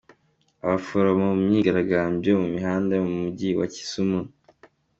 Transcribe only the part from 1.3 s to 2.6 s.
mu myigaragambyo mu